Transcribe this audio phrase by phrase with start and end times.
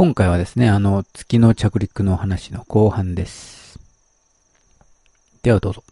[0.00, 3.78] 今回はですね、あの、月の着陸の話の後半です。
[5.42, 5.84] ではどうぞ。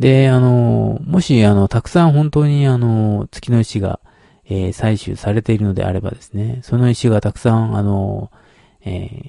[0.00, 4.00] で、あの、もし、あの、たくさん本当に、あの、月の石が、
[4.44, 8.32] えー採取されているのであればですね、その石がたくさん、あの、
[8.80, 9.22] えー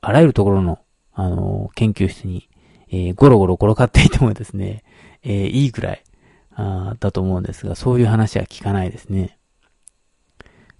[0.00, 0.78] あらゆるところの、
[1.12, 2.48] あの、研究室に、
[2.88, 4.82] えーゴロゴロ転がっていてもですね、
[5.22, 6.02] えーいいくらい、
[6.54, 9.36] あだと思うんですが、そういう話は聞かないですね。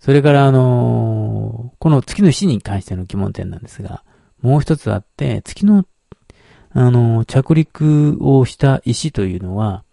[0.02, 4.02] それから、あのーこの月の石に関しての疑問点なんですが、
[4.40, 5.86] もう一つあって、月の、
[6.72, 9.84] あのー着陸をした石というのは、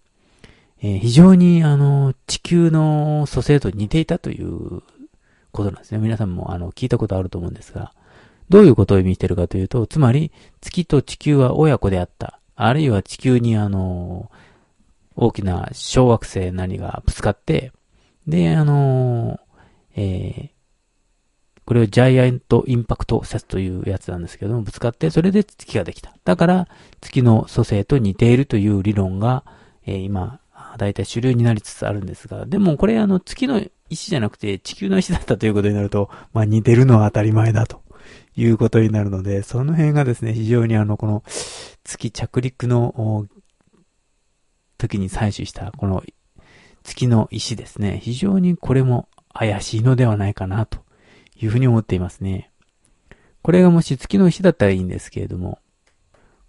[0.82, 4.82] えー非常に、あの地球の組成と似ていたという
[5.52, 6.00] ことなんですね。
[6.00, 7.94] 皆さんも、あの、聞いたことあると思うんですが、
[8.50, 12.40] どういうことを意味しているかというと、つまり、月と地球は親子であった。
[12.56, 14.32] あるいは地球に、あの
[15.16, 17.74] 大きな小惑星何がぶつかって、
[18.28, 19.40] で、あの
[19.96, 20.50] えー
[21.66, 26.16] これをジャイアントインパクト説というやつなんですけども、ぶつかって、それで月ができた。
[26.26, 26.68] だから、
[27.00, 29.46] 月の組成と似ているという理論が、
[29.86, 30.40] えー今、
[30.80, 37.84] だいたい主流になりつつあるんですが、でもこれあの、月の石じゃなくて地球の石だったということになると、まあ似てるのは当たり前だと
[38.36, 41.24] いうことになるので、その辺がですね、非常にあの、この
[41.84, 43.28] 月着陸の
[44.78, 46.04] 時に採取した、この
[46.84, 49.08] 月の石ですね、非常にこれも
[49.40, 50.80] 怪しいのではないかなと
[51.38, 52.52] いうふうに思っていますね。
[53.42, 55.60] これがもし月の石だったらいいんですけれども、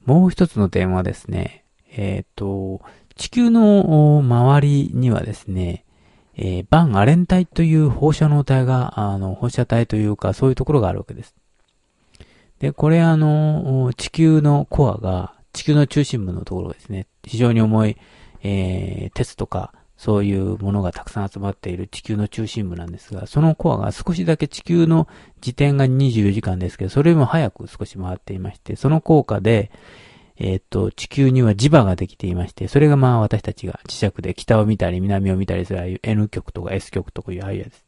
[0.04, 2.80] もう一つの点はですね、えっ、と、
[3.14, 5.84] 地球の周りにはですね、
[6.34, 11.36] えーバンアレン帯という放射能体が、あの、放射体というか、そういうところがあるわけです。
[12.58, 17.96] で、これあの、地球のコアが、地球の中心部のところですね、非常に重い、
[18.42, 25.06] えー鉄とか、そういうものがたくさん集まっている地球の中心部なんですが、そのコアが少しだけ地球の
[25.42, 29.70] 自転が24時間ですけど、それよりも早く少し回っていまして、その効果で、
[30.38, 37.84] えっと、地球には磁場ができていまして、それがまあ私たちが磁石で北を見たり南を見たりするああいう N 極とか S 極とかいうああいうやつ。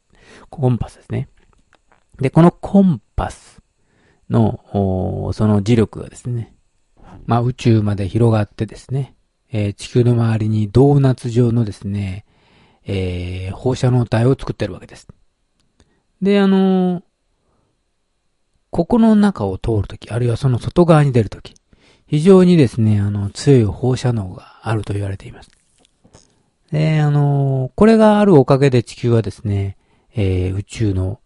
[0.51, 1.29] コンパスですね。
[2.19, 3.59] で、このコンパス
[4.29, 4.59] の、
[5.33, 6.53] その磁力がですね、
[7.25, 9.15] まあ宇宙まで広がってですね、
[9.53, 12.25] えー地球の周りにドーナツ状のですね、
[12.85, 15.07] えー放射能体を作ってるわけです。
[16.21, 17.03] で、あのー
[18.71, 21.53] ここの中を通るとき、あるいはその外側に出るとき、
[22.07, 25.51] 非常にですね、あの、強い放射能があると言われています。
[26.71, 29.77] で、あのーこれがあるおかげで地球はですね、
[30.15, 31.19] えー宇宙の、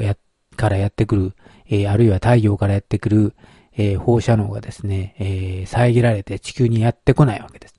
[0.00, 0.16] や、
[0.56, 1.32] からやってくる、
[1.66, 3.34] えーあるいは太陽からやってくる、
[3.76, 7.74] えー放射能がですね、えー遮られて地球にやってこないわけです。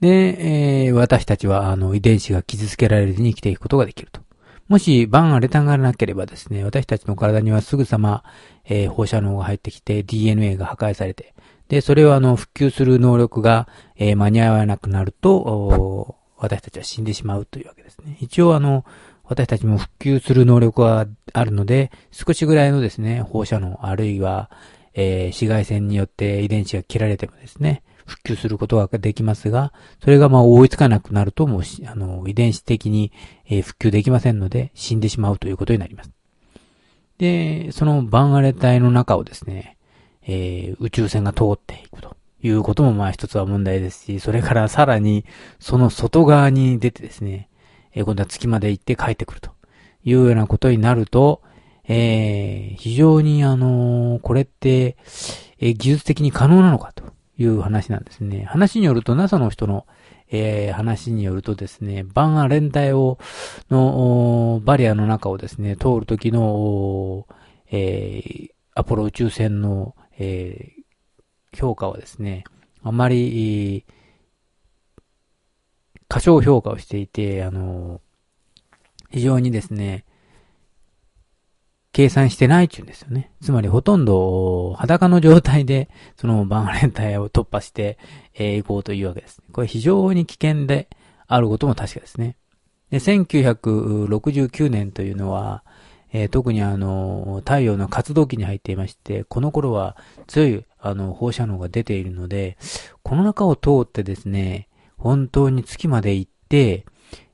[0.00, 4.20] で、えー私たちは、あの、遺伝子が傷つけられずに生きていくことができると。
[4.68, 8.22] もし、バンアレタンがなければですね、私たちの体にはすぐさま、
[8.64, 11.34] えー放射能が入ってきて DNA が破壊されて、
[11.68, 18.16] で、それをあの、復旧する能力が、えー間に合わなくなると、私たちは死んでしまうというわけですね。
[18.20, 18.84] 一応あの、
[19.28, 24.50] 私たちも復旧する能力はあるので、少しぐらいのですね、放射能、あるいは、
[24.94, 29.72] えー紫外線によって遺伝子が切られてもですね、復旧することができますが、
[30.02, 33.12] それがまあ追いつかなくなるともう、あの、遺伝子的に、
[33.46, 36.10] え復旧できませんので、死んでしまうということになります。
[37.18, 39.76] で、そのバンアレ帯の中をですね、
[40.22, 45.26] えー宇宙船が通っていくということもまあ一つは問題ですし、それからさらに
[45.58, 47.50] その外側に出てですね、
[47.98, 49.50] え今度は月まで行って帰ってくると
[50.04, 51.42] いうようなことになると、
[51.88, 54.96] えー非常にあのーこれって、
[55.58, 57.02] えー技術的に可能なのかと
[57.38, 58.44] いう話なんですね。
[58.44, 59.84] 話によると NASA の人の、
[60.30, 63.18] えー話によるとですね、バンアレン帯を、
[63.68, 67.26] の、バリアの中をですね、通るときの、
[67.70, 70.78] えーアポロ宇宙船の、えー
[71.56, 72.44] 評価はですね、
[72.84, 73.98] あまり、えー
[76.08, 78.00] 過小評価をしていて、あの、
[79.10, 80.04] 非常にですね、
[81.92, 83.32] 計算してないっていうんですよね。
[83.42, 87.98] つまりほとんど裸の状態で、そのバンアレン帯を突破して、
[88.34, 89.42] えー行こうというわけです。
[89.52, 90.88] これ非常に危険で
[91.26, 92.36] あることも確かですね。
[92.90, 95.64] で、1969年というのは、
[96.12, 99.96] えー特にあの、太陽の活動期に入っていまして、この頃は
[100.26, 102.56] 強いあの放射能が出ているので、
[103.02, 106.84] この中を通ってですね、本当に月まで行って、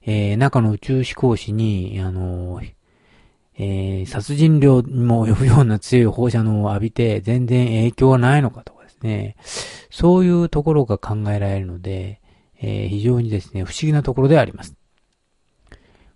[0.03, 2.61] えー中の宇宙飛行士に、あの、
[3.57, 9.37] えー殺人量にも及ぶような強い放射能を浴びて、全然影響はないのかとかですね、
[9.91, 12.21] そういうところが考えられるので、
[12.61, 14.77] えー非常にですね、不思議なところであります。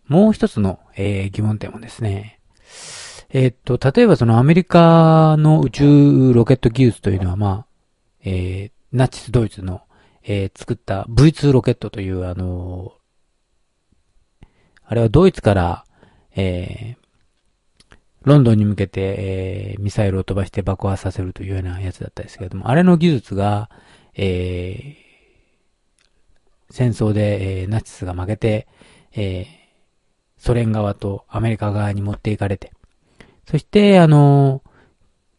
[0.08, 2.40] もう一つの、えー、疑問点もですね、
[3.30, 7.66] えー、っと、例えばそのアメリカの宇宙ロケット技術というのは、まあ、
[8.24, 9.82] えー、ナチスドイツの、
[10.22, 12.92] えー、作った V2 ロケットという、あの
[14.84, 15.84] あれはドイツから、
[16.34, 17.08] えー、
[18.22, 23.70] ロンドンに向けて、えー、ミサイルを飛ばして爆破させるというようなやつだったですけれども、あれの技術が、
[24.14, 28.66] えー、戦争で、えー、ナチスが負けて、
[29.12, 29.46] えー、
[30.38, 32.72] ソ連側とアメリカ側に持っていかれて、
[33.46, 34.62] そして、あの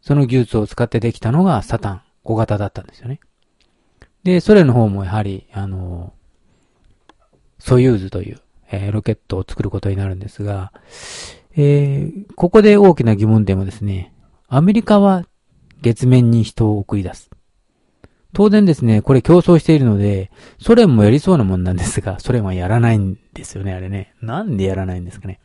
[0.02, 3.20] その技術を使ってできたのがサタン小型だったんですよね。
[4.30, 6.14] で、ソ連の方もやはり、あの
[7.58, 8.40] ソユーズという、
[8.72, 10.72] えー、ロケットを作ることになるんですが、
[11.56, 14.14] えー、ここで大きな疑問点はですね、
[14.48, 15.26] アメリカは
[15.82, 17.32] 月面に人を送り出す。
[18.34, 20.30] 当然ですね、これ競争しているので、
[20.62, 24.14] ソ連もやりそうなもんなんですが、ソ連はやらないんですよね、あれね。
[24.22, 25.40] なんでやらないんですかね。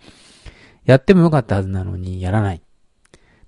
[0.84, 2.60] やってもよかったはずなのに、やらない。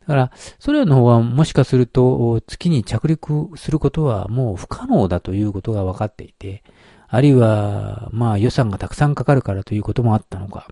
[0.06, 6.62] だから、ソ連の方はもしかすると、月に着陸することはもう不可能だということが分かっていて、
[7.08, 10.68] あるいは、まあ予算がたくさんかかるからということもあったのか。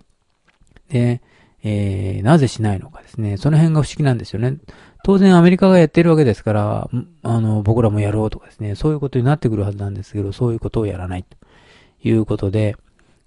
[0.88, 1.20] で、
[1.64, 3.36] えー、なぜしないのかですね。
[3.36, 4.58] その辺が不思議なんですよね。
[5.02, 6.90] 当然アメリカがやってるわけですから、
[7.22, 11.36] あの、僕らもやろうとかですね、そういうことになってくるはずなんですけど、そういうことをやらないと
[12.06, 12.76] いうことで、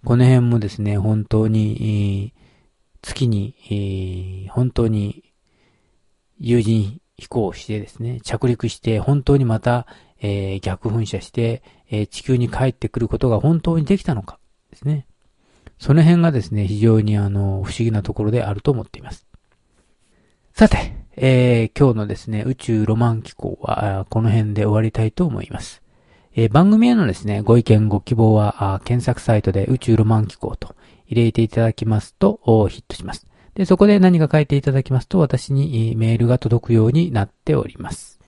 [0.06, 2.34] この辺もですね、本当に、
[3.02, 5.24] 月に、本当に
[6.40, 9.88] 有人飛行してですね、着陸して、本当にまた、
[10.22, 14.40] えー、逆噴射して、えー、地球に帰ってくることが本当にできたのか
[14.72, 15.08] ですね。
[15.80, 19.28] その辺がですね、非常にあの、不思議なところであると思っています。
[20.54, 25.82] さて、えー、今日のですね、宇宙ロマン機構は、この辺で終わりたいと思います。
[26.36, 30.76] えー、番組へのですね、ご意見、ご希望は、検索サイトで宇宙ロマン機構と
[31.08, 33.28] 入れていただきますと、ヒットします。
[33.58, 38.20] で、そこで何か書いていただきますと、私にメールが届くようになっております。